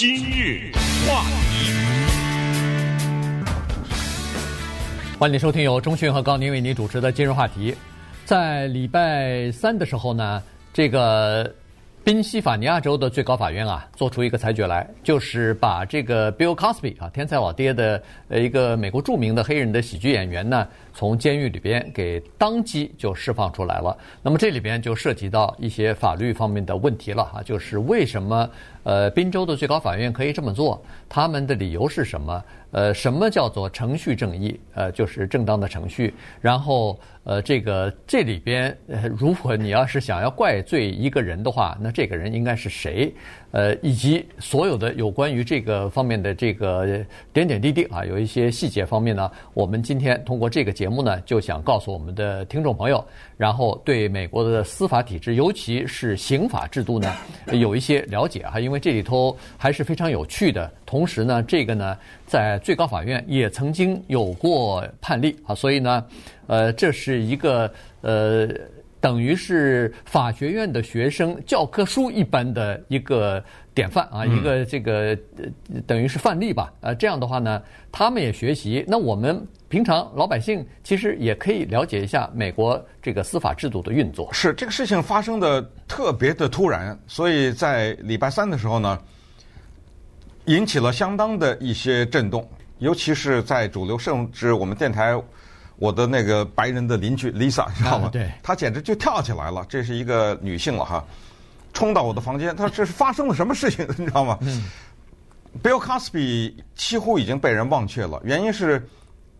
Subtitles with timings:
[0.00, 0.72] 今日
[1.06, 1.70] 话题，
[5.18, 7.74] 欢迎收听由钟讯和高宁为您主持的今日话题。
[8.24, 10.42] 在礼拜三的时候呢，
[10.72, 11.54] 这个。
[12.02, 23.96] 宾夕法尼亚州的最高法院啊，做出一个裁决来，就是把这个 Bill Cosby 啊，天才老爹的呃一个美国著名的黑人的喜剧演员呢，从监狱里边给当即就释放出来了。
[24.22, 28.50] 那么这里边就涉及到一些法律方面的问题了哈，就是为什么
[28.84, 30.82] 呃宾州的最高法院可以这么做？
[31.08, 32.44] 他们的理由是什么？
[32.72, 34.58] 呃，什么叫做程序正义？
[34.74, 36.14] 呃，就是正当的程序。
[36.40, 43.12] 然后，呃，这个这里边，呃，如果你要是想要怪罪一个人的话，那这个人应该是谁？
[43.50, 53.04] 呃，以及所有的有关于这个方面的这个点点滴滴啊，有一些细节方面呢，我们今天通过这个节目呢，就想告诉我们的听众朋友，
[53.36, 57.14] 然后对美国的司法体制，尤其是刑法制度呢，
[57.52, 60.72] 有一些了解哈，因为这里头还是非常有趣的。
[60.86, 66.02] 同时呢，这个呢，在最高法院也曾经有过判例啊，所以呢，
[66.46, 68.48] 呃，这是一个呃。
[69.02, 75.16] 等于是法学院的学生教科书一般的一个典范啊，一个这个
[75.86, 76.70] 等于是范例吧。
[76.82, 78.84] 呃，这样的话呢，他们也学习。
[78.86, 84.28] 那我们平常老百姓其实也可以了解一下美国这个司法制度的运作。
[84.32, 89.00] 是这个事情发生的特别的突然，所以在礼拜三的时候呢，
[90.46, 92.46] 引起了相当的一些震动，
[92.78, 95.18] 尤其是在主流甚至我们电台。
[95.76, 98.08] 我的那个白人的邻居 Lisa，你知道吗？
[98.08, 99.64] 啊、对，她简直就跳起来了。
[99.66, 101.02] 这是一个女性了哈，
[101.72, 104.36] 冲到我的房间，她说这是发生了什么事情，你知道吗？
[104.42, 104.62] 嗯
[105.62, 108.86] ，Bill Cosby 几乎已经被人忘却了，原因是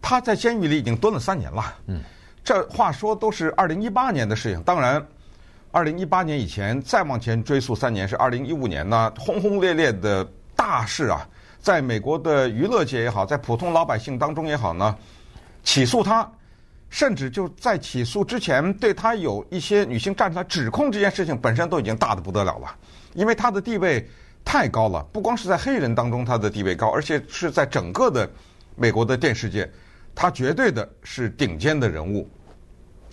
[0.01, 1.75] 他在监狱里已经蹲了三年了。
[1.87, 2.01] 嗯，
[2.43, 4.63] 这话说都是二零一八年的事情。
[4.63, 5.05] 当然，
[5.71, 11.27] 二零一八年以前再往前追溯三年是二零一五年呢，轰轰烈烈的大事啊，
[11.61, 14.97] 在美国的娱乐界也好，在普通老百姓当中也好呢。
[15.63, 16.29] 起诉他，
[16.89, 22.75] 甚至就在起诉之前，对他有一些女性站出来指控这件事情本身都已经大的不得了了，
[23.13, 24.09] 因为他的地位
[24.45, 28.29] 太高了，不光是在黑人当中他的地位高，而且是在整个的
[28.75, 29.71] 美国的电视界，
[30.21, 32.29] 他绝对的是顶尖的人物，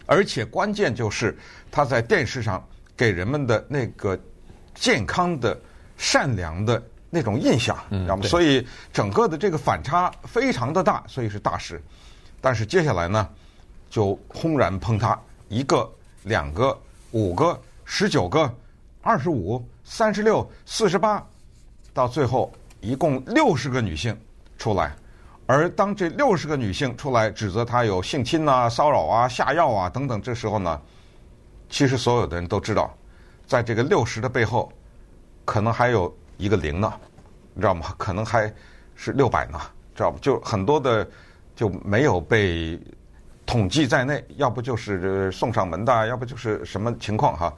[0.05, 1.37] 而且关键就是
[1.71, 2.61] 他在电视上
[2.97, 4.19] 给人们的那个
[4.75, 5.57] 健康的、
[5.95, 8.23] 善良的那种印象，知道吗？
[8.23, 11.81] 所以整个的这个反差非常的大，所以是大师。
[12.41, 13.29] 但是接下来呢，
[13.89, 15.89] 就轰然崩塌，一个、
[16.23, 16.77] 两个、
[17.11, 18.53] 五个、十九个、
[19.01, 21.25] 二十五、三十六、四十八，
[21.93, 24.13] 到最后一共六十个女性
[24.57, 24.93] 出来。
[25.47, 30.79] 而当这六十个女性出来指责他有性侵啊、骚扰啊、下药啊等等，这时候呢，
[31.69, 32.95] 其实所有的人都知道，
[33.47, 34.71] 在这个六十的背后，
[35.45, 36.93] 可能还有一个零呢，
[37.55, 37.95] 你知道吗？
[37.97, 38.53] 可能还
[38.93, 39.59] 是六百呢，
[39.95, 40.19] 知道不？
[40.19, 41.07] 就很多的。
[41.57, 42.79] 就没有被
[43.43, 47.51] 统计在内，要不就是送上门的，要不就是什么情况哈，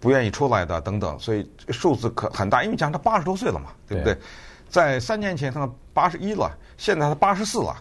[0.00, 2.64] 不愿意出来的等等，所以数字可很大。
[2.64, 4.12] 因为讲他八十多岁了嘛，对不对？
[4.12, 4.22] 对
[4.68, 7.74] 在三年前他八十一了，现在他八十四了。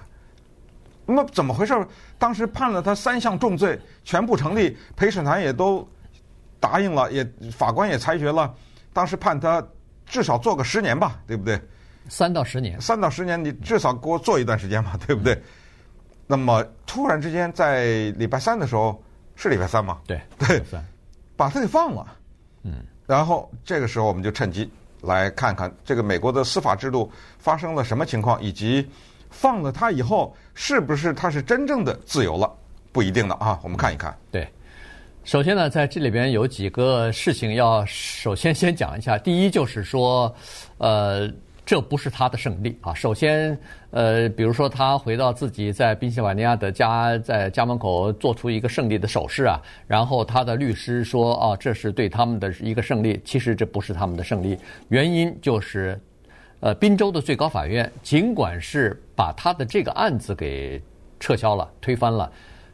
[1.06, 1.74] 那么怎么回事？
[2.18, 5.88] 当时判了他三项重罪，全部成立，陪审团也都
[6.60, 8.54] 答应了，也法官也裁决了，
[8.94, 9.66] 当时判他
[10.06, 11.60] 至少坐个十年吧，对不对？
[12.08, 15.34] 三到十年，三到十年，你至少给我做一段时间嘛，对不对？
[15.34, 15.44] 嗯、
[16.28, 19.04] 那么突然之间，在礼拜三的时候，
[19.36, 20.00] 是礼拜三吗？
[20.06, 20.62] 对对，
[21.36, 22.06] 把他给放了。
[22.64, 24.72] 嗯，然后这个时候我们就趁机
[25.02, 28.88] 来看看这个美国的司法制度发生了什么情况，以及
[29.30, 32.52] 放了他以后是不是他是真正的自由了？
[32.92, 34.16] 不一定的啊，我们看一看。
[34.32, 34.48] 对，
[35.24, 39.18] 首先呢，在这里边有几个事情要首先先讲一下。
[39.18, 40.34] 第一就是说，
[40.78, 41.30] 呃。
[41.64, 42.94] 这不是他的胜利啊！
[42.94, 43.58] 首先，
[43.92, 54.58] 呃，比如说他回到自己在宾夕法尼亚的家，在家门口做出一个胜利的手势啊，然后他的律师说：“啊，这是对他们的一个胜利。”其实这不是他们的胜利，
[54.90, 55.98] 原因就是，
[56.62, 60.82] 呃，宾州的最高法院尽管是把他的这个案子给
[61.20, 62.32] 撤销了、推翻了，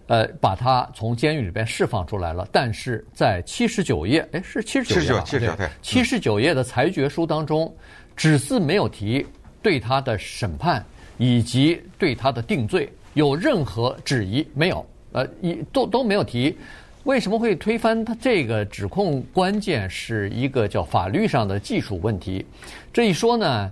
[0.08, 7.72] 呃，把他从监狱里边释放出来了，但是在七十九页，哎，是七十九页，七十九，对，七十九页的裁决书当中。
[8.18, 9.26] 只是没有提
[9.62, 10.84] 对他的审判
[11.18, 16.58] 以及对他的定罪有任何质疑，没有，呃，一都都没有提。
[17.04, 19.24] 为什么会推翻他这个指控？
[19.34, 22.46] 关键是一个叫法律上的技术问题。
[22.92, 23.72] 这一说呢，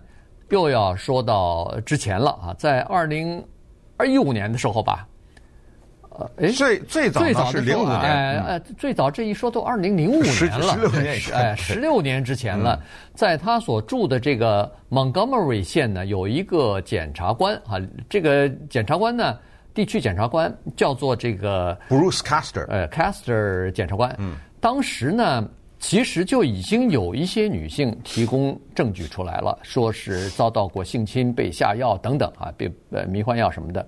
[0.49, 3.43] 又要说到之前了啊，在二零
[3.97, 5.05] 二一五年的时候吧，
[6.37, 12.81] 哎，最最早最早是零五年，哎哎，最早这一说都二零零五年了，十六年，哎，十六年之前了。
[13.13, 17.79] 在他所住的这个 Montgomery 县呢，有一个检察官啊，
[18.09, 19.37] 这个检察官呢，
[19.73, 24.13] 地区检察官叫做这个 Bruce Caster，呃，Caster 检察官。
[24.17, 25.47] 嗯，当时呢，
[25.79, 33.85] 其实就已经有一些女性提供证据出来了，说是遭到过性侵、被下药等等啊，被呃迷幻药什么的。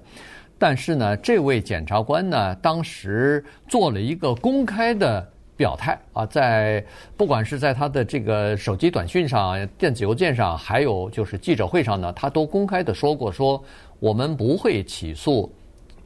[0.59, 6.83] 但是呢，这位检察官呢，当时做了一个公开的表态啊，在
[7.15, 13.63] 不管是在他的这个手机短信上、电子邮件上，还有就是记者会上呢，他都公开的说过，说
[13.99, 15.51] 我们不会起诉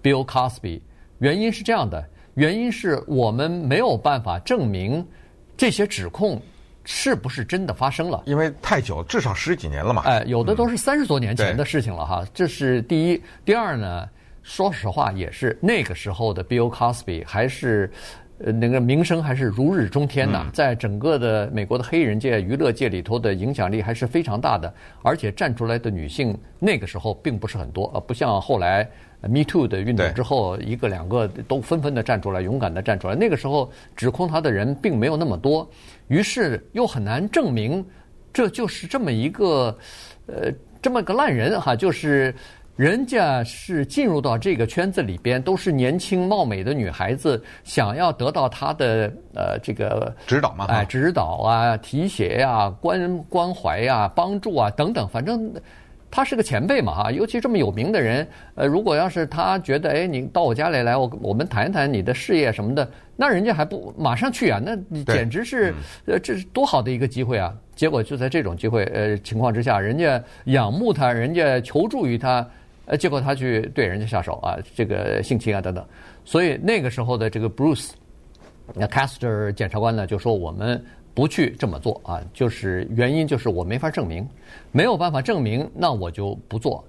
[0.03, 0.81] Bill Cosby，
[1.19, 5.06] 原因是这样的，原因是我们没有办法证明
[5.56, 6.42] 这些指控
[6.83, 10.01] 是不是真的发生了，因为太久，至少十几年了嘛。
[10.04, 14.09] 哎，有的都是三十多年前的事情了哈，这是第一，第二呢。
[14.44, 17.92] 说实话，也是那个时候的 Bill Cosby 还是
[18.44, 24.74] 呃那个名声还是如日中天呐，在整个的美国的黑人界、娱乐界里头的影响力还是非常大的，
[25.04, 28.90] 而且站出来的女性那个时候并不是很多，呃，不像后来
[29.22, 33.14] Me Too 的运动之后，一个两个都纷纷的站出来，勇敢的站出来。
[33.14, 35.70] 那个时候指控他的人并没有那么多，
[36.08, 37.86] 于是又很难证明
[38.34, 39.78] 这就是这么一个
[40.26, 40.52] 呃
[40.82, 42.34] 这么个烂人哈，就是。
[42.81, 55.54] 人家是进入到这个圈子里边，都是年轻貌美的女孩子，想要得到他的呃这个指导嘛，哎，指导啊，提携呀、啊，关关怀呀、啊，帮助啊等等，反正
[56.10, 57.12] 他是个前辈嘛哈。
[57.12, 64.60] 尤其这么有名的人，呃，如果要是他觉得哎，你到我家里来，我我们谈一谈你的事业什么的，那人家还不马上去啊？
[64.60, 65.72] 那你简直是
[66.07, 67.54] 呃，这是多好的一个机会啊！
[67.75, 72.44] 结果就在这种机会呃情况之下，人家仰慕他，人家求助于他。
[72.92, 75.82] 呃，结果他去对人家下手啊，这个性侵啊等等，
[76.26, 77.92] 所以那个时候的这个 Bruce，
[78.74, 80.84] 那 Caster 检察官呢就说我们
[81.14, 84.28] 不去这么做啊，就是原因就是我没法证明，
[84.74, 86.84] 没有办法证明，那我就不做。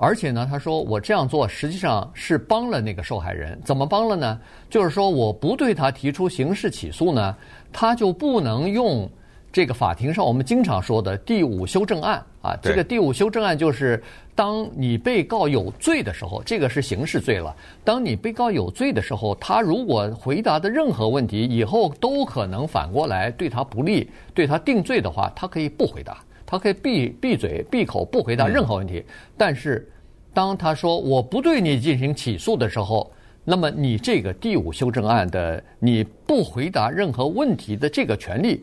[0.00, 4.40] 而且呢，他说我这样做实际上是帮了那个受害人，怎么帮了呢？
[4.68, 7.36] 就是说我不对他提出刑事起诉呢，
[7.72, 9.08] 他就不能用。
[9.52, 14.00] 这个法庭上我们经常说的第五修正案啊，这个第五修正案就是，
[14.32, 17.52] 当你被告有罪的时候，这个是刑事罪了。
[17.82, 29.04] 当你被告有罪的时候，他如果回答的任何问题以后都可能反过来对他不利，对他定罪的话，他可以不回答，他可以闭闭嘴闭口不回答任何问题。
[29.36, 29.90] 但是，
[30.32, 33.10] 当他说我不对你进行起诉的时候，
[33.42, 38.62] 那么你这个第五修正案的你不回答任何问题的这个权利。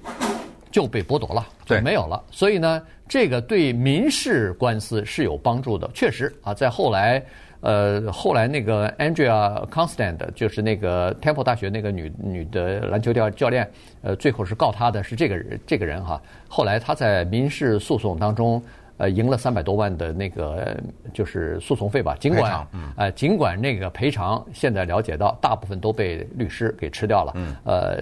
[0.74, 2.20] 就被剥夺了，就没有了。
[2.32, 5.88] 所以呢，这个对民事官司是有帮助的。
[5.94, 7.24] 确实啊，在后来，
[7.62, 13.70] 呃，后来那个 Andrea Constant 就是那个 Temple 大学那个女女的篮球教教练，
[14.02, 16.20] 呃，最后是告他的是这个人，这个人哈。
[16.50, 18.60] 后来他在民事诉讼当中，
[18.98, 20.76] 呃，赢了三百多万的那个
[21.14, 22.18] 就是诉讼费吧。
[22.20, 22.68] 尽管，
[22.98, 27.34] 呃，尽管那个赔偿现在了解到大部分都被律师给吃掉了，
[27.64, 27.96] 呃，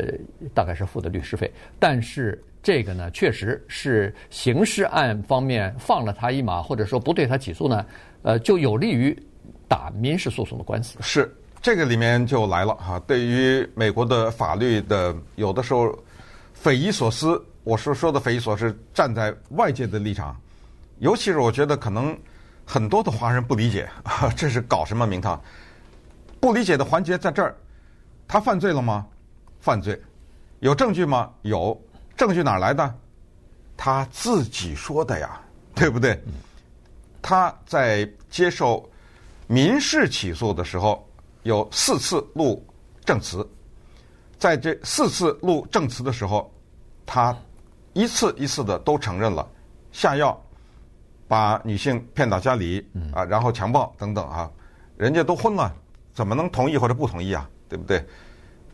[0.53, 2.41] 大概是付的律师费，但是。
[2.63, 7.85] 这个呢，确实是刑事案方面放了他一马，或者说不对他起诉呢，
[8.21, 9.17] 呃，就有利于
[9.67, 10.97] 打民事诉讼的官司。
[11.01, 15.97] 是这个里面就来了哈，对于美国的法律的有的时候
[16.53, 17.43] 匪夷所思。
[17.63, 20.35] 我是说的匪夷所思，站在外界的立场，
[20.97, 22.17] 尤其是我觉得可能
[22.65, 25.39] 很多的华人不理解啊，这是搞什么名堂？
[26.39, 27.55] 不理解的环节在这儿，
[28.27, 29.05] 他犯罪了吗？
[29.59, 29.99] 犯罪，
[30.59, 31.31] 有证据吗？
[31.43, 31.79] 有。
[32.21, 32.95] 证据哪来的？
[33.75, 35.41] 他自己说的呀，
[35.73, 36.23] 对不对？
[37.19, 38.87] 他在接受
[39.47, 41.03] 民事起诉的时候，
[41.41, 42.63] 有四次录
[43.03, 43.43] 证词，
[44.37, 46.53] 在这四次录证词的时候，
[47.07, 47.35] 他
[47.93, 49.49] 一次一次的都承认了
[49.91, 50.39] 下药，
[51.27, 54.47] 把女性骗到家里啊，然后强暴等等啊，
[54.95, 55.75] 人家都昏了，
[56.13, 57.49] 怎么能同意或者不同意啊？
[57.67, 58.05] 对不对？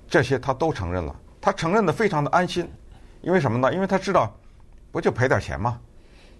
[0.10, 2.70] 这些他都承认了，他承认的非常的安心。
[3.22, 3.74] 因为什么呢？
[3.74, 4.34] 因为他知道，
[4.92, 5.80] 不就赔点钱吗？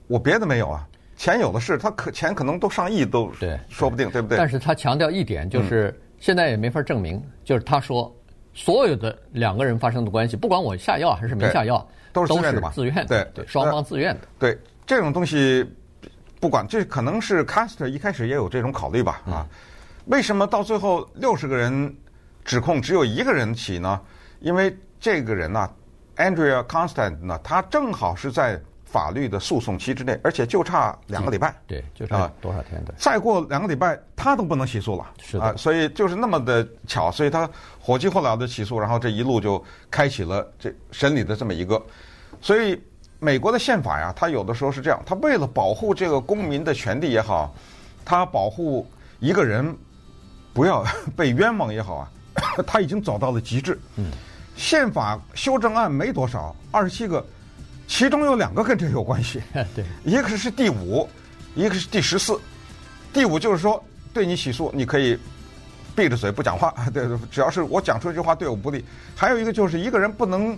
[0.08, 3.30] 我别的没有啊，钱有的是，他可钱可能都上亿都
[3.68, 4.38] 说不定，对，对不对？
[4.38, 8.16] 但是他强调一点，就是、嗯、现在也没法证明，就是他说
[8.54, 14.22] 所有的两个人发生的关系，不管我下药还是没下药，都是自愿的吧，自愿的，对对，双方自愿的。
[14.40, 15.70] 对这种东西，
[16.40, 19.22] 不管这可能是 Castor 一开始也有这种考虑吧？
[19.26, 19.46] 啊，
[20.06, 21.94] 为什么到最后六十个人
[22.46, 24.00] 指控只有一个人起呢？
[24.40, 25.74] 因为这个人呢、啊。
[26.18, 31.54] Andrea Constant 呢，他正好是在法律的诉讼期之内，而且就差两个礼拜。
[31.68, 32.94] 对，就差多少天的？
[32.98, 35.06] 再过两个礼拜，他都不能起诉了。
[35.22, 37.48] 是的，啊，所以就是那么的巧，所以他
[37.80, 41.82] 火急火燎的起诉，然后这一路就开启了这审理的这么一个。
[42.42, 42.82] 所以
[43.20, 47.54] 美国的宪法呀，它有的时候是这样，它为了保护这个公民的权利也好，
[48.06, 49.76] 它保护一个人
[50.54, 50.84] 不要
[51.16, 52.12] 被冤枉也好啊，
[52.66, 53.78] 他已经走到了极致。
[53.98, 54.10] 嗯。
[54.58, 57.24] 宪法修正案没多少，二十七个，
[57.88, 59.40] 其中有两个跟这有关系。
[59.76, 61.08] 对，一个是第五，
[61.56, 62.38] 一个是第十四。
[63.14, 65.18] 第五就是说，对你起诉，你可以
[65.96, 66.74] 闭着嘴不讲话。
[66.92, 68.84] 对，只要是我讲出一句话对我不利。
[69.16, 70.58] 还有一个就是一个人不能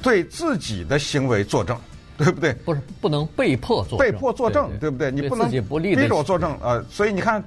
[0.00, 1.76] 对自己的行为作证，
[2.16, 2.52] 对不对？
[2.64, 3.98] 不是，不能被迫作证。
[3.98, 5.10] 被迫作证，对，不对？
[5.10, 6.56] 你不能逼着我作证。
[6.62, 7.42] 呃，所以你看，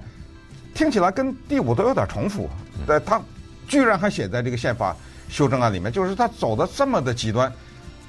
[0.74, 2.50] 听起来跟第五都有点重复。
[2.86, 3.22] 对，他
[3.66, 4.94] 居然还写在这个宪法。
[5.30, 7.52] 修正案里面就是他走的这么的极端，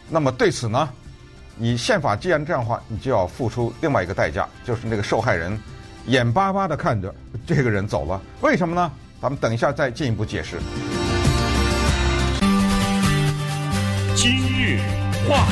[0.08, 0.88] 那么对此呢，
[1.56, 5.58] 你宪法既然这样的话，你就要付出另外一个代价，就是那个受害人
[6.06, 7.14] 眼巴巴的看着
[7.46, 8.90] 这个人走了，为什么呢？
[9.20, 10.58] 咱们等一下再进一步解释。
[14.14, 14.78] 今日
[15.28, 15.46] 话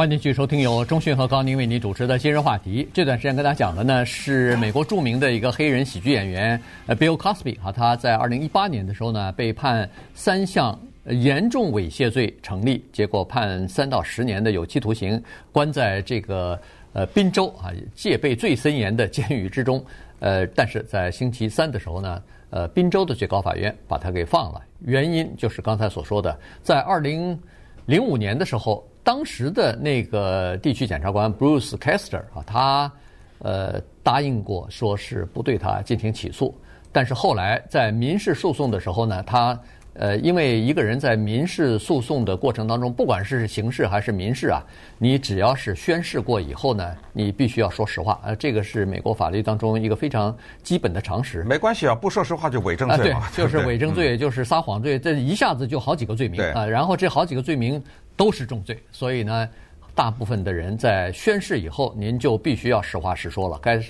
[0.00, 2.88] 欢迎继续收听由中讯和高宁为您主持的今日话题。
[2.90, 16.58] 这段时间跟大家讲的呢是美国著名的一个黑人喜剧演员呃 Bill Cosby 啊，他在二零一八年的时候呢被判三项严重猥亵罪成立，结果判三到十年的有期徒刑，关在这个
[16.94, 19.84] 呃宾州啊戒备最森严的监狱之中。
[20.20, 27.38] 呃，但是在星期三的时候呢，呃宾州的最高法院把他给放了，原因就是刚才所说的，在二零
[27.84, 28.82] 零五年的时候。
[29.02, 32.92] 当时的那个地区检察官 Bruce Kester 啊，他
[33.38, 36.54] 呃答应过说是不对他进行起诉，
[36.92, 39.58] 但是后来在民事诉讼的时候呢，他
[39.94, 44.62] 呃因为一个人在民事诉讼的过程当中，不管是刑事还是民事啊，
[44.98, 51.42] 你只要是宣誓过以后呢，你必须要说实话，呃，这个是美国法律当中一个非常基本的常识。
[51.44, 57.82] 没关系啊，不说实话就伪证罪嘛，对，就是伪证罪， 就是撒谎罪，这一下子就好几个罪名啊，然后这好几个罪名。
[58.20, 59.48] 都是重罪，所以呢，
[59.94, 63.80] 大部分的人在宣誓以后，您就必须要实话实说了，该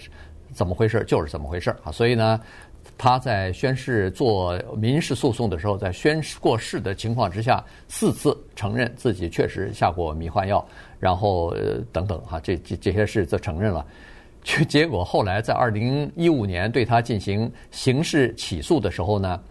[0.53, 1.91] 怎么回事就是怎么回事啊。
[1.91, 2.41] 所以呢，
[2.97, 10.65] 他在宣誓做民事诉讼的时候，在宣誓过世的情况之下，四次承认自己确实下过迷幻药，
[11.01, 13.85] 然后呃等等哈，这这这些事都承认了。
[14.69, 19.43] 结果后来在二零一五年对他进行刑事起诉的时候呢，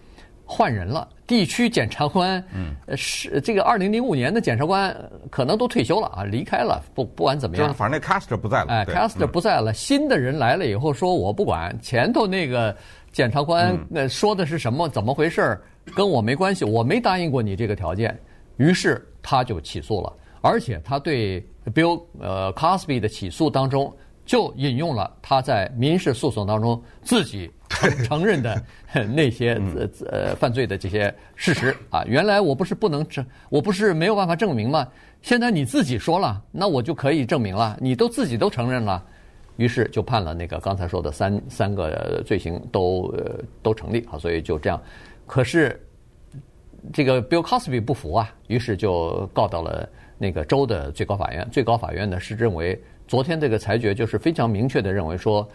[0.46, 1.06] 换人了。
[1.30, 4.96] 地区检察官，嗯，是这个二零零五年的检察官
[5.30, 6.84] 可能都退休了啊，离开了。
[6.96, 12.76] 不不管怎么样，就是反正那 Castor 不在了，哎，Castor 不在了，新的人来了以后说我不管，前头那个
[13.12, 15.62] 检察官那说的是什么，怎么回事儿，
[15.96, 18.20] 跟我没关系，我没答应过你这个条件，
[18.58, 23.94] 于是他就起诉了，而且他对 Bill 呃 Cosby 的起诉当中
[24.30, 27.50] 就引用了他在民事诉讼当中自己。
[28.04, 28.62] 承认的
[29.14, 34.88] 那些呃呃犯罪的这些事实啊，原来我不是不能证，我不是没有办法证明吗？
[35.22, 37.78] 现在你自己说了，那我就可以证明了。
[37.80, 39.04] 你都自己都承认了，
[39.58, 44.82] 于是就判了那个刚才说的三三个罪行都呃都成立啊，所以就这样。
[45.28, 45.80] 可是
[46.92, 51.48] 这个 Bill Cosby 不服啊，于是就告到了那个州的最高法院。
[51.52, 55.46] 最高法院呢是认为昨天这个裁决就是非常明确的认为说，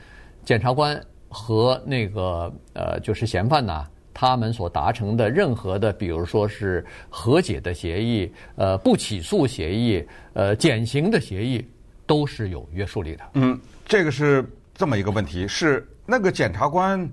[0.45, 1.03] 检察官。
[1.37, 11.67] 和那个呃，就是嫌犯呐，他们所达成的任何的，比如说是和解的协议、呃不起诉协议、呃减刑的协议，
[12.07, 13.25] 都是有约束力的。
[13.33, 17.05] 嗯，这个是这么一个问题：是那个检察官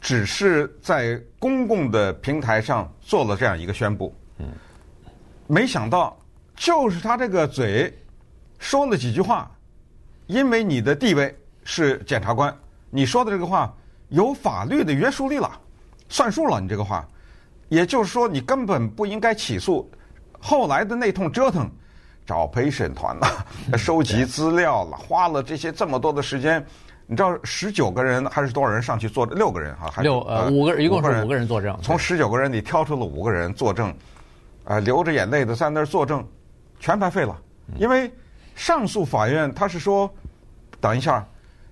[0.00, 4.46] 只是在公共的平台上做了这样一个宣布，嗯，
[5.48, 6.16] 没想到
[6.54, 7.92] 就是他这个嘴
[8.60, 9.50] 说了几句话，
[10.26, 12.54] 因为你的地位是检察官。
[12.90, 13.72] 你说的这个话
[14.08, 15.50] 有法律的约束力了，
[16.08, 16.60] 算数了。
[16.60, 17.06] 你这个话，
[17.68, 19.90] 也就是说你根本不应该起诉。
[20.38, 21.68] 后来的那通折腾，
[22.24, 26.64] 找陪审团了， 收集资料了，花了这些这么多的时间。
[27.06, 29.36] 你知道十九个人还是多少人上去作证？
[29.36, 31.78] 六个人哈，还六呃五个人，一共是五个人作证。
[31.82, 33.94] 从十九个人里挑出了五个人作证，
[34.64, 36.26] 啊，流着眼泪的在那儿作证，
[36.80, 37.36] 全白费了。
[37.76, 38.10] 因为
[38.54, 40.12] 上诉法院他是说，
[40.80, 41.26] 等一下。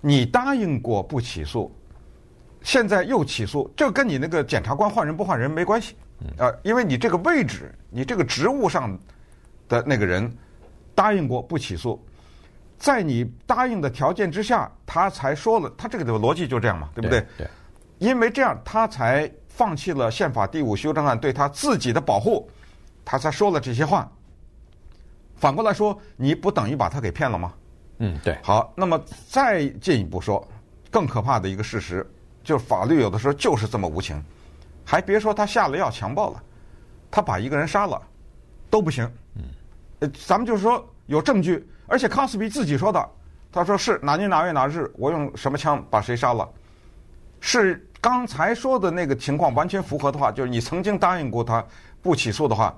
[0.04, 1.72] 你答应过不起诉，
[2.60, 5.94] 现在又起诉，这跟你那个检察官换人不换人没关系，
[6.38, 8.98] 啊，因为你这个位置，你这个职务上
[9.68, 10.28] 的那个人
[10.92, 12.04] 答应过不起诉，
[12.76, 17.24] 在你答应的条件之下，他才说了，他这个的逻辑就这样嘛，对不对？
[17.38, 17.46] 对。
[17.98, 22.50] 因为这样，他才放弃了宪法第五修正案对他自己的保护，
[23.04, 24.10] 他才说了这些话，
[25.42, 27.52] 反过来说，你不等于把他给骗了吗？
[27.98, 28.38] 嗯，对。
[28.44, 28.96] 好，那么
[29.28, 30.46] 再进一步说，
[30.88, 32.08] 更可怕的一个事实，
[32.44, 34.22] 就是法律有的时候就是这么无情，
[34.84, 36.40] 还别说他下了药强暴了，
[37.10, 38.00] 他把一个人杀了，
[38.70, 39.04] 都不行。
[39.34, 39.42] 嗯，
[39.98, 43.10] 呃，咱们就是说有证据，而且康斯比自己说的，
[43.50, 46.48] 他说是哪年哪月哪日，我用什么枪把谁杀了，
[47.40, 51.66] 是刚才说的那个情况完全符合的话，就是你曾经答应过他
[52.00, 52.72] 不起诉的话，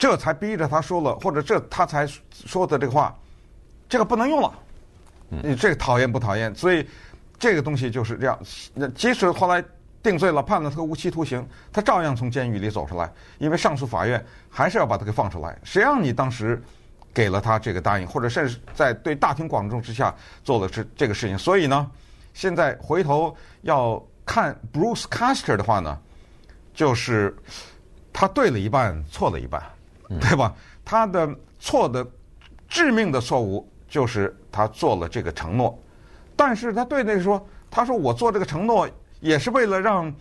[0.00, 3.14] 这才逼着他说了，或者这他才说的这个话。
[3.86, 4.52] 这个不能用了，
[5.28, 6.54] 你这个讨厌不讨厌？
[6.54, 6.88] 所以
[7.38, 8.38] 这个东西就是这样。
[8.72, 9.62] 那即使后来
[10.02, 15.58] 定罪了，判了他个无期徒刑，他照样从监狱里走出来，因为上诉法院还是要把他给放出来。
[15.64, 16.62] 谁让你当时
[17.12, 21.36] 给了他这个答应，或者甚至在对大庭广众之下做了这这个事情？
[21.36, 21.90] 所以呢，
[22.32, 25.98] 现在回头要看 Bruce Castor 的话呢，
[26.72, 27.36] 就是
[28.12, 29.60] 他对了一半，错了一半，
[30.18, 30.54] 对吧？
[30.84, 32.06] 他的错的
[32.68, 33.66] 致命的错误。
[33.90, 35.76] 就是他做了这个承诺，
[36.36, 38.88] 但是他对那个说，他说我做这个承诺
[39.18, 40.14] 也是为了让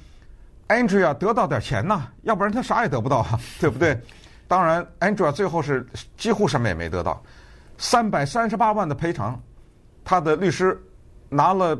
[0.67, 3.95] Andrea 得到点钱呐，要不然他啥也得不到啊，对不对？
[4.47, 5.85] 当然，Andrea 最后是
[6.17, 7.21] 几乎什么也没得到，
[7.77, 9.39] 三百三十八万的赔偿，
[10.03, 10.75] 他的律师
[11.29, 11.79] 拿了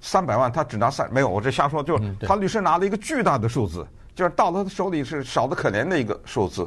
[0.00, 6.66] 三百万，他只拿三，没有，我这瞎说，就是他律师拿了一个巨大的数字，就是到了他手里是少的可怜的一个数字，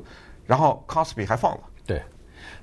[0.50, 2.02] 然后 Cosby 还放了，对。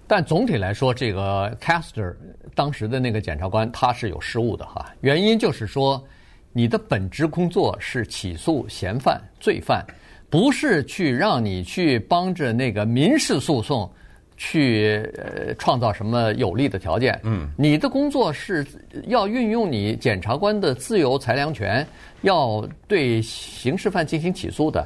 [0.09, 2.17] 但总体来说，这个 Caster
[2.53, 4.93] 当时的那个检察官他是有失误的哈。
[5.03, 6.05] 原因就是说，
[6.53, 9.87] 你的本职工作是起诉嫌犯、罪犯，
[10.29, 13.89] 不是去让你去帮着那个民事诉讼
[14.37, 17.21] 去呃创造什么有利的条件。
[17.23, 18.67] 嗯，你的工作是
[19.07, 21.87] 要运用你检察官的自由裁量权，
[22.23, 24.85] 要对刑事犯进行起诉的。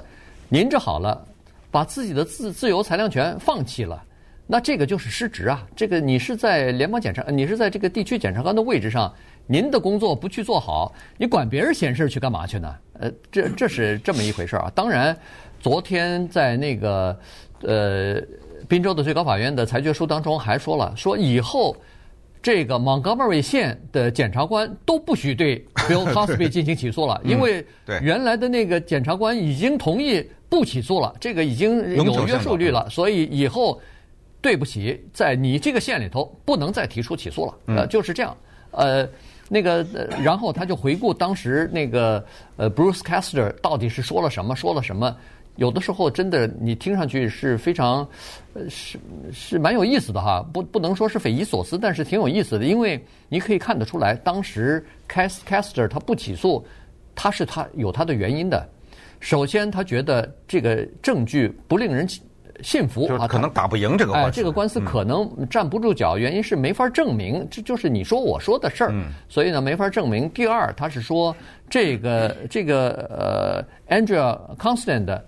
[0.51, 1.27] 您这好了，
[1.71, 4.03] 把自己的自自由裁量权放弃了。
[4.47, 5.65] 那这个就是失职啊！
[5.77, 9.15] 这个你是在联邦检察，你是在这个地区检察官的位置上，
[9.47, 12.75] 您的工作不去做好，你管别人闲事去干嘛去呢？
[12.95, 14.69] 呃，这这是这么一回事啊。
[14.75, 15.17] 当然，
[15.61, 17.17] 昨天在那个
[17.63, 18.21] 呃
[18.67, 21.77] 滨州的最高法院的裁决书当中还说了，说以后
[22.43, 27.65] 这个 Montgomery 县的检察官都不许对 Bill Cosby 进行起诉了，因为
[28.03, 33.81] 原来的那个检察官已经同意不起诉了，这个已经有约束力了，所以以后。
[34.43, 38.35] 对不起，在你这个县里头不能再提出起诉了，呃，就是这样，
[38.71, 39.07] 呃，
[39.51, 39.87] 那个，
[40.25, 42.25] 然后他就回顾当时那个
[42.57, 45.15] 呃，Bruce Castor 到底是说了什么，说了什么，
[45.57, 48.09] 有的时候真的你听上去是非常，
[48.55, 48.99] 呃，是
[49.31, 56.67] 是蛮有意思的哈，不不能说是匪夷所思，但是挺有意思的，因为你可以看得出来，当时 Cast Castor 他不起诉，
[57.15, 58.67] 他是他有他的原因的，
[59.21, 62.07] 首先他觉得这个证据不令人。
[62.63, 68.93] 信服啊，可能打不赢这个官司，哎，这个官司可能站不住脚，原因是没法证明，这就是你说我说的事儿，
[69.31, 70.29] 所以呢没法证明。
[70.29, 71.35] 第二，他是说
[71.71, 75.23] 这个这个呃，Andrea Constant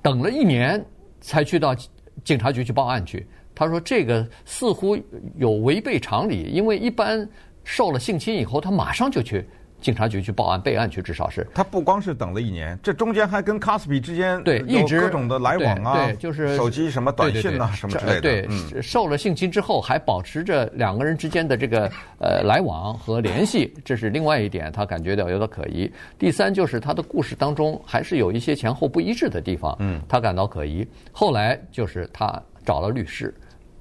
[0.00, 0.80] 等了一年
[1.20, 1.74] 才去到
[2.22, 4.96] 警察局去报案去，他说这个似乎
[5.38, 7.28] 有违背常理，因为一般
[7.64, 9.44] 受了性侵以后，他马上就去。
[9.80, 18.20] 警察局去报案备案去，至少是他不光是等了一年，这中间还跟 Cosby 之间对一直各种的来往啊，对，就是手机什么短信啊什么之类的。
[18.20, 18.48] 对，
[18.82, 25.90] 受了性侵之后还保持着两个人之间的这个呃来往和联系，这是另外一点，他感觉到有点可疑。
[26.18, 30.86] 第三就是他的故事当中还是有一些前后不一致的地方，嗯，他感到可疑。
[31.12, 33.32] 后来就是他找了律师。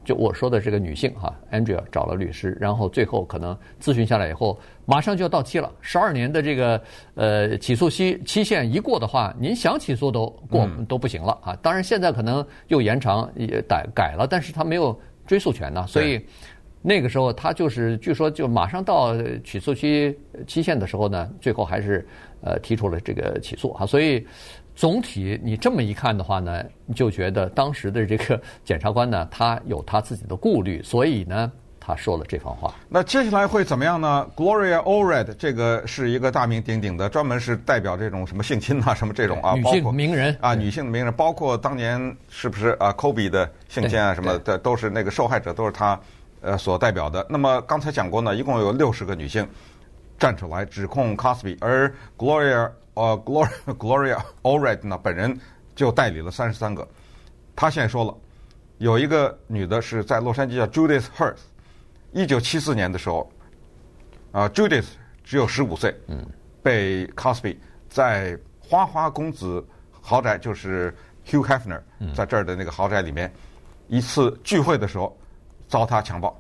[0.06, 6.82] 就我说的这个女性哈，Andrea 找了律师，然后最后可能咨询下来以后，马上就要到期了，十二年的这个
[7.16, 11.58] 呃起诉期期限一过的话，您想起诉都过都不行了啊。
[11.62, 16.24] 当然现在可能又延长也改改了，但是他没有追诉权呢，所以
[16.82, 19.14] 那个时候他就是据说就马上到
[19.44, 20.16] 起诉期
[20.46, 22.08] 期限的时候呢，最后还是
[22.42, 24.26] 呃提出了这个起诉啊，所以。
[24.76, 26.62] 总体你这么一看的话呢，
[26.94, 32.76] 就觉得当时的这个检察官呢，他有他自己的顾虑，所以呢，他说了这番话。
[32.90, 45.98] 那接下来会怎么样呢？Gloria Allred 这个是一个大名鼎鼎的，专门是代表这种什么性侵啊，什么这种啊，女性名人啊，女性名人，包括当年是不是啊，Kobe 的性侵啊什么的，都是那个受害者都是他
[46.42, 47.26] 呃所代表的。
[47.30, 49.48] 那么刚才讲过呢，一共有六十个女性
[50.20, 52.70] 站出来指控 Cosby，而 Gloria。
[52.96, 55.38] 呃，Gloria Gloria Allred 呢，本人
[55.76, 56.88] 就代理了三十三个。
[57.56, 58.16] 他现在说了，
[58.80, 61.38] 有一个女的是在洛杉矶叫 Judith Hearth，
[62.12, 63.32] 一九七四年的时候，
[64.32, 64.88] 啊，Judith
[65.24, 66.26] 只有十五岁，嗯，
[66.64, 67.58] 被 Cosby
[67.90, 70.94] 在花花公子豪宅，就是
[71.26, 71.82] Hugh Hefner
[72.14, 73.32] 在这儿的那个豪宅里面，
[73.88, 75.18] 一次聚会的时候
[75.68, 76.38] 遭他强暴，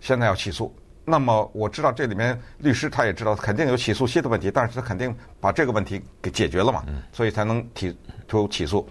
[0.00, 0.74] 现在要起诉。
[1.04, 7.96] 那么我知道这里面律师他也知道肯定有起诉期的问题，但是他肯定把这个问题给解决了嘛，所以才能提
[8.28, 8.88] 出起诉。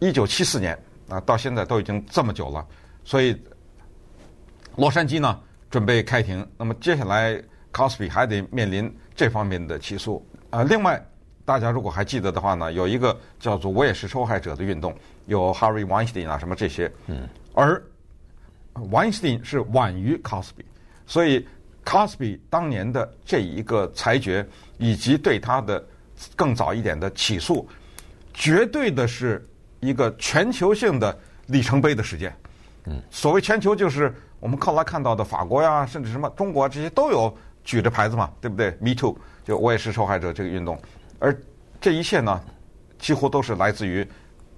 [0.00, 2.66] 一九七四年啊，到现在都已经这么久了，
[3.04, 3.34] 所以
[4.76, 6.46] 洛杉矶呢准备开庭。
[6.58, 10.62] 那么接下来 Cosby 还得面临这方面的起诉啊。
[10.62, 11.02] 另外，
[11.46, 17.82] 大家如果还记得的话呢，有一个叫做“我也是受害者”的运动，有 Harvey Weinstein 啊什么这些，嗯，而
[18.74, 20.64] Weinstein 是晚于 Cosby。
[21.06, 21.46] 所以
[21.84, 24.46] ，Cosby 当年的这一个裁决，
[24.78, 25.84] 以及对他的
[26.34, 27.68] 更早一点的起诉，
[28.32, 29.46] 绝对的是
[29.80, 32.34] 一个全球性的里程碑的事件。
[32.86, 40.80] 嗯，所谓全球，就是我们后来看到的法国呀，甚至什么中国这些都有举着牌子嘛，对不对？Me too，就我也是受害者这个运动。
[41.18, 41.36] 而
[41.80, 42.40] 这一切呢，
[42.98, 44.06] 几乎都是来自于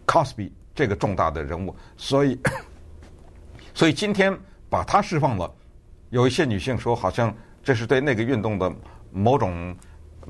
[0.07, 1.75] Cosby 这个重大的人物。
[1.97, 2.39] 所以，
[3.75, 4.37] 所以今天
[4.71, 5.53] 把他释放了。
[6.11, 8.73] 有一些女性说，好像这是对那个运动的
[9.11, 9.75] 某种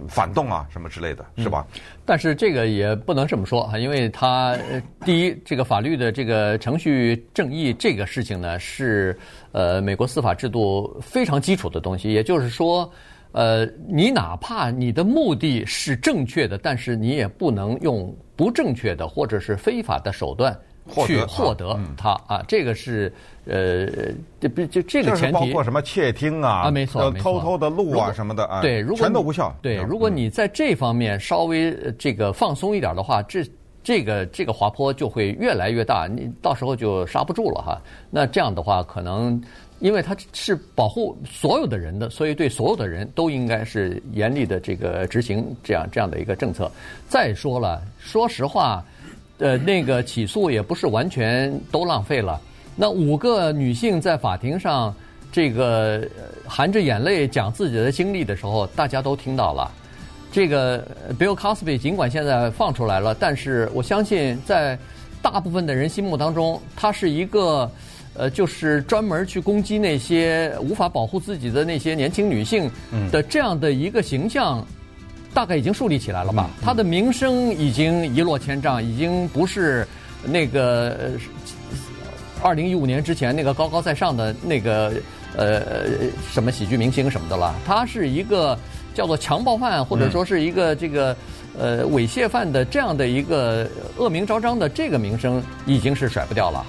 [0.08, 1.66] 反动啊，什么之类的，是吧？
[2.04, 4.56] 但是这个也不能这么说啊，因为他
[5.04, 9.16] 第一，这个法律的这个程序正义这个事情呢，是
[9.52, 12.12] 呃美国司法制度非常基础的东西。
[12.12, 12.90] 也就是说，
[13.32, 20.54] 呃，你哪怕你的目的是正确的，但是你也不能用不正确的或者是非法的手段。
[21.04, 23.12] 去获得它啊，这个是
[23.44, 23.86] 呃，
[24.40, 29.54] 这不就这个前提包括什么窃听啊啊，没错，没错，偷偷的录啊什么的啊，对，如果全都无效。
[29.60, 33.44] 对，如果你在这方面稍微这个放松一点的话，这
[33.82, 37.80] 这个这个滑坡就会越来越大，你到时候就刹不住了哈。
[38.10, 39.40] 那这样的话，可能
[39.78, 46.70] 因为它是保护所有的人的，所以对所有的人都应该是严厉的这个执行这样这样的一个政策。
[47.08, 48.84] 再说了，说实话。
[49.38, 52.40] 呃，那个起诉也不是完全都浪费了。
[52.74, 54.94] 那五个女性在法庭上，
[55.30, 56.06] 这个
[56.46, 59.70] 含着眼泪讲自己的经历的时候，大家都听到了。
[60.32, 60.86] 这个
[61.18, 64.78] Bill Cosby 尽管现在放出来了，但是我相信在
[65.22, 67.70] 大部分的人心目当中，他是一个
[68.14, 72.70] 呃，就是专门去攻击那些无法保护自己的那些年轻女性
[73.10, 74.66] 的这样的一个形象。
[75.36, 76.48] 大概已经树立起来了吧？
[76.62, 79.86] 他的名声已经一落千丈，已经不是
[80.24, 81.10] 那个
[82.42, 84.94] 二零一五年之前那个高高在上的那个
[85.36, 85.60] 呃
[86.32, 87.54] 什么喜剧明星什么的了。
[87.66, 88.58] 他是一个
[88.94, 91.14] 叫做强暴犯，或者说是一个这个
[91.58, 93.68] 呃猥亵犯的这样的一个
[93.98, 96.64] 恶名昭彰的这个名声，已经是甩不掉了。